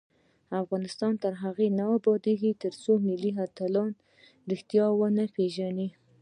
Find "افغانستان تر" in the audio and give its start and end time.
0.61-1.33